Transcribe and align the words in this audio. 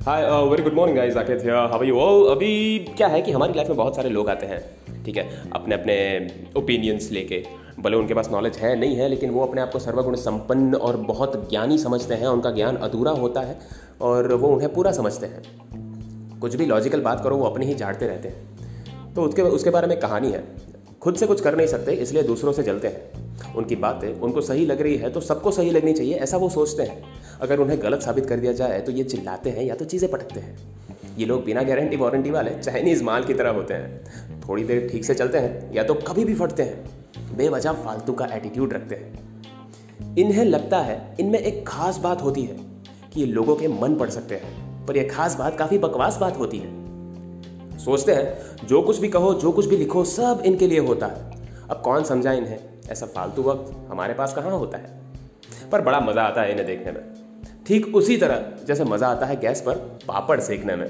Hi 0.00 0.24
very 0.24 0.62
good 0.62 0.72
morning 0.72 0.98
guys 0.98 1.16
आके 1.16 1.44
थे 1.44 1.50
how 1.50 1.82
you 1.82 1.98
all 2.00 2.30
अभी 2.30 2.78
क्या 2.78 3.08
है 3.08 3.22
कि 3.22 3.32
हमारी 3.32 3.52
लाइफ 3.52 3.68
में 3.68 3.76
बहुत 3.76 3.96
सारे 3.96 4.10
लोग 4.10 4.28
आते 4.28 4.46
हैं, 4.46 5.04
ठीक 5.04 5.16
है? 5.16 5.42
अपने 5.52 5.74
अपने 5.74 5.96
ओपिनियंस 6.56 7.10
लेके। 7.12 7.44
भले 7.80 7.96
उनके 7.96 8.14
पास 8.14 8.30
नॉलेज 8.30 8.56
है, 8.56 8.80
नहीं 8.80 8.96
है, 8.96 9.08
लेकिन 9.08 9.30
वो 9.30 9.46
अपने 9.46 9.60
आप 9.60 9.72
को 9.72 9.78
सर्वगुण 9.78 10.14
संपन्न 10.14 10.74
और 10.74 10.96
बहुत 10.96 11.50
ज्ञानी 11.50 11.78
समझते 11.78 12.14
हैं, 12.14 12.26
उनका 12.26 12.50
ज्ञान 12.50 12.76
अधूरा 12.76 13.10
होता 13.10 13.40
है 13.40 13.58
और 14.00 14.34
वो 14.34 14.48
उन्हें 14.48 14.72
पूरा 14.72 14.92
समझते 14.92 15.26
हैं। 15.26 16.38
कुछ 16.40 16.54
भी 16.54 16.66
लॉजिकल 16.66 17.00
बात 17.00 17.24
करो, 17.24 17.36
वो 17.36 17.44
अपने 17.44 17.66
ही 17.66 17.74
झाड़ते 17.74 18.06
रहते 18.06 18.28
हैं। 18.28 19.14
तो 19.14 19.22
उसके 19.22 19.42
उसके 19.42 19.70
बारे 19.70 19.86
में 19.86 20.00
कहानी 20.00 20.30
है। 20.30 20.44
खुद 21.00 21.14
से 21.14 21.26
कुछ 21.26 21.40
कर 21.40 21.56
नहीं 21.56 21.66
सकते, 21.66 21.92
इसलिए 21.92 22.22
दूसरों 22.22 22.52
से 22.52 22.62
जलते 22.62 22.88
हैं। 22.88 23.29
उनकी 23.56 23.76
बातें, 23.76 24.08
उनको 24.14 24.40
सही 24.40 24.66
लग 24.66 24.80
रही 24.80 24.96
है 24.96 25.10
तो 25.10 25.20
सबको 25.20 25.50
सही 25.50 25.70
लगनी 25.70 25.92
चाहिए, 25.92 26.14
ऐसा 26.14 26.36
वो 26.36 26.48
सोचते 26.48 26.82
हैं। 26.82 27.02
अगर 27.40 27.58
उन्हें 27.58 27.82
गलत 27.82 28.02
साबित 28.02 28.26
कर 28.26 28.36
दिया 28.36 28.52
जाए 28.52 28.80
तो 28.80 28.92
ये 28.92 29.04
चिल्लाते 29.04 29.50
हैं 29.50 29.64
या 29.64 29.74
तो 29.74 29.84
चीज़ें 29.84 30.10
पटकते 30.10 30.40
हैं। 30.40 30.56
ये 31.18 31.26
लोग 31.26 31.44
बिना 31.44 31.62
गारंटी 31.62 31.96
वारंटी 31.96 32.30
वाले 32.30 32.50
चाइनीज़ 32.50 33.04
माल 33.04 33.24
की 33.24 33.34
तरह 33.34 33.50
होते 33.50 33.74
हैं। 33.74 34.40
थोड़ी 34.48 34.64
देर 34.64 34.88
ठीक 34.92 35.04
से 35.04 35.14
चलते 35.14 35.38
हैं, 35.38 35.74
या 35.74 35.82
तो 35.82 35.94
कभी 35.94 36.24
भी 36.24 36.34
फटते 36.34 36.62
हैं। 36.62 37.36
बेवजह 37.36 37.72
फालतू 37.72 38.12
का 38.12 38.26
एटीट्यूड 38.26 38.72
रखते 38.72 38.94
हैं। 38.94 40.16
इन्हें 40.16 40.44
लगता 40.44 40.78
है, 40.78 41.16
इनमें 41.20 41.38
एक 41.38 41.66
खास 41.68 41.98
बात 41.98 42.22
होती 42.22 42.42
है, 42.42 42.56
कि 43.14 43.20
ये 43.20 43.26
लोगों 43.26 43.56
के 43.56 43.68
मन 43.68 43.94
पड़ 43.94 44.10
सकते 44.10 44.34
हैं, 44.34 44.86
पर 44.86 44.96
यह 44.96 45.08
खास 45.12 45.36
बात 45.36 45.58
काफ़ी 45.58 45.78
बकवास 45.78 46.16
बात 46.16 46.38
होती 46.38 46.58
है। 46.58 47.78
सोचते 47.78 48.12
हैं, 48.12 48.38
जो 48.66 48.82
कुछ 48.82 48.98
भी 48.98 49.08
कहो, 49.08 49.34
जो 49.34 49.52
कुछ 49.52 49.66
भी 49.66 49.76
लिखो, 49.76 50.04
सब 50.04 50.42
इनके 50.46 50.66
लिए 50.66 50.78
होता 50.78 51.06
है। 51.06 51.30
अब 51.70 51.82
कौन 51.84 52.04
समझा 52.04 52.32
इन्हें? 52.32 52.69
ऐसा 52.90 53.06
फालतू 53.06 53.42
वक्त 53.42 53.72
हमारे 53.90 54.14
पास 54.14 54.34
कहाँ 54.34 54.58
होता 54.58 54.78
है? 54.78 54.98
पर 55.72 55.80
बड़ा 55.80 56.00
मज़ा 56.00 56.22
आता 56.22 56.42
है 56.42 56.50
इन्हें 56.50 56.66
देखने 56.66 56.92
में। 56.92 57.02
ठीक 57.66 57.94
उसी 57.96 58.16
तरह, 58.16 58.44
जैसे 58.66 58.84
मज़ा 58.84 59.08
आता 59.08 59.26
है 59.26 59.40
गैस 59.40 59.60
पर 59.60 59.74
पापड़ 60.08 60.40
सेकने 60.40 60.76
में। 60.76 60.86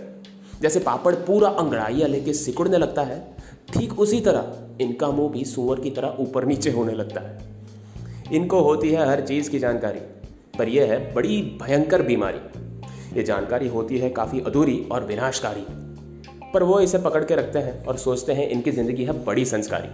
जैसे 0.62 0.80
पापड़ 0.80 1.14
पूरा 1.14 1.48
अंगड़ाइया 1.48 2.06
लेके 2.06 2.33
सिकुड़ने 2.33 2.78
लगता 2.78 3.02
है, 3.02 3.36
ठीक 3.72 3.98
उसी 3.98 4.20
तरह 4.20 4.52
इनका 4.80 5.11
मुँह 5.11 5.30
भी 5.30 5.44
सुअर 5.44 5.80
की 5.80 5.91
तरह 5.91 6.16
ऊपर 6.19 6.44
नीचे 6.44 6.70
होने 6.70 6.92
लगता 6.92 7.20
है। 7.20 7.39
इनको 8.33 8.61
होती 8.61 8.91
है 8.91 9.08
हर 9.08 9.20
चीज़ 9.20 9.50
की 9.50 9.58
जानकारी, 9.58 10.00
पर 10.58 10.69
यह 10.69 10.92
है 10.92 11.14
बड़ी 11.14 11.58
भयंकर 11.62 12.02
बीमारी। 12.02 12.39
ये 13.17 13.22
जानकारी 13.22 13.69
होती 13.69 13.98
है 13.98 14.11
काफ़ी 14.11 14.41
अधूरी 14.41 14.89
और 14.92 15.05
विनाशकारी। 15.05 15.64
पर 16.55 16.62
वो 16.62 16.80
इसे 16.80 16.98
पकड़ 16.98 17.24
के 17.24 17.34
रखते 17.34 17.58
हैं 17.58 17.84
और 17.84 17.96
सोचते 17.96 18.33
हैं 18.33 18.48
इनकी 18.48 18.70
ज़िंदगी 18.70 19.05
है 19.05 19.24
बड़ी 19.24 19.44
संस्कारी। 19.44 19.89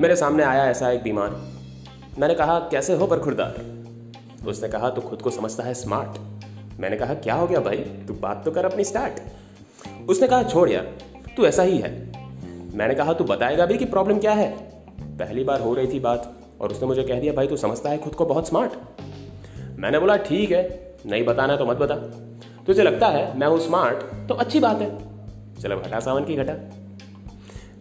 मेरे 0.00 0.16
सामने 0.16 0.42
आया 0.42 0.64
ऐसा 0.64 0.90
एक 0.90 1.02
बीमार। 1.02 1.30
मैंने 2.18 2.34
कहा, 2.34 2.58
कैसे 2.58 2.94
हो 2.94 3.06
पर 3.06 3.18
खुरदार 3.18 4.48
उसने 4.48 4.68
कहा, 4.68 4.90
तू 4.90 5.00
खुद 5.00 5.22
को 5.22 5.30
समझता 5.30 5.64
है 5.64 5.74
स्मार्ट 5.74 6.18
मैंने 6.80 6.96
कहा, 6.96 7.14
क्या 7.14 7.34
हो 7.34 7.46
गया 7.46 7.60
भाई? 7.60 7.76
तू 7.76 8.14
बात 8.14 8.44
तो 8.44 8.50
कर 8.50 8.64
अपनी 8.64 8.84
स्टार्ट 8.84 9.20
उसने 10.08 10.28
कहा, 10.28 10.42
छोड़ 10.42 10.68
यार, 10.70 10.92
तू 11.36 11.46
ऐसा 11.46 11.62
ही 11.62 11.78
है। 11.78 12.12
मैंने 12.76 12.94
कहा, 12.94 13.12
तू 13.12 13.24
बताएगा 13.24 13.66
भी 13.66 13.78
कि 13.78 13.84
प्रॉब्लम 13.84 14.18
क्या 14.18 14.32
है? 14.32 14.50
पहली 15.00 15.44
बार 15.44 15.60
हो 15.60 15.74
रही 15.74 15.86
थी 15.86 16.00
बात 16.00 16.32
और 16.60 16.70
उसने 16.70 16.88
मुझे 16.88 17.02
कह 17.02 17.20
दिया, 17.20 17.32
भाई, 17.32 17.46
तू 17.46 17.56
समझता 17.56 17.90
है 17.90 17.98
खुद 17.98 18.14
को 18.14 18.26
बहुत 18.26 18.48
स्मार्ट 18.48 18.72
मैंने 19.78 19.98
बोला, 19.98 20.16
ठीक 20.16 20.50
है, 20.50 20.94
नहीं 21.06 21.24
बताना 21.24 21.56
तो 21.56 21.66
मत 21.66 21.76
बता। 21.76 21.94
तुझे 22.64 22.82
लगता 22.82 23.08
है 23.08 23.38
मैं 23.38 23.46
हूँ 23.46 23.60
स्मार्ट 23.60 24.28
तो 24.28 24.34
अच्छी 24.34 24.60
बात 24.60 24.80
है। 24.80 24.98
चलो, 25.62 25.76
घटा 25.76 26.00
सावन 26.00 26.24
की 26.24 26.36
घटा। 26.36 26.83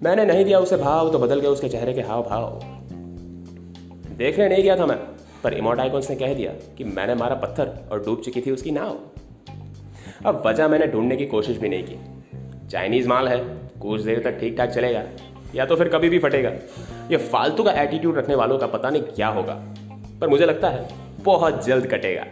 मैंने 0.03 0.23
नहीं 0.25 0.45
दिया 0.45 0.59
उसे 0.59 0.77
भाव 0.77 1.11
तो 1.11 1.19
बदल 1.19 1.39
गया 1.39 1.49
उसके 1.49 1.67
चेहरे 1.69 1.93
के 1.93 2.01
हाव 2.01 2.23
भाव 2.23 2.59
देखने 4.17 4.47
नहीं 4.49 4.63
गया 4.63 4.75
था 4.77 4.85
मैं, 4.85 4.97
पर 5.43 5.53
इमोट 5.53 5.79
आइकॉन्स 5.79 6.09
ने 6.09 6.15
कह 6.15 6.33
दिया 6.33 6.51
कि 6.77 6.83
मैंने 6.83 7.15
मारा 7.15 7.35
पत्थर 7.35 7.71
और 7.91 8.03
डूब 8.05 8.21
चुकी 8.21 8.41
थी 8.41 8.51
उसकी 8.51 8.71
नाव। 8.71 8.97
अब 10.25 10.41
वजह 10.45 10.67
मैंने 10.67 10.87
ढूँढने 10.87 11.15
की 11.15 11.25
कोशिश 11.25 11.57
भी 11.57 11.69
नहीं 11.69 11.83
की। 11.83 12.67
चाइनीज़ 12.69 13.07
माल 13.07 13.27
है, 13.27 13.37
कुछ 13.81 14.01
देर 14.01 14.21
तक 14.23 14.39
ठीक 14.39 14.57
ठाक 14.57 14.69
चलेगा, 14.69 15.03
या 15.55 15.65
तो 15.65 15.75
फिर 15.75 15.89
कभी 15.89 16.09
भी 16.09 16.19
फटेगा। 16.19 16.49
ये 17.11 17.17
फालतू 17.17 17.63
का 17.63 17.71
एटीट्यूड 17.81 18.17
रखने 18.17 18.35
वालों 18.35 18.57
का 18.57 18.67
पता 18.67 18.89
नहीं 18.89 19.01
क्या 19.05 19.27
होगा, 19.29 19.53
पर 20.21 20.27
मुझे 20.27 20.45
लगता 20.45 20.69
है 20.69 20.87
बहुत 21.23 21.65
जल्द 21.65 21.87
कटेगा। 21.87 22.25